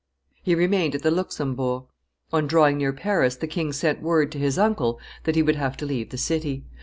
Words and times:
He 0.41 0.55
remained 0.55 0.95
at 0.95 1.03
the 1.03 1.11
Luxembourg. 1.11 1.83
On 2.33 2.47
drawing 2.47 2.79
near 2.79 2.91
Paris, 2.91 3.35
the 3.35 3.45
king 3.45 3.71
sent 3.71 4.01
word 4.01 4.31
to 4.31 4.39
his 4.39 4.57
uncle 4.57 4.99
that 5.25 5.35
he 5.35 5.43
would 5.43 5.57
have 5.57 5.77
to 5.77 5.85
leave 5.85 6.09
the 6.09 6.17
city. 6.17 6.65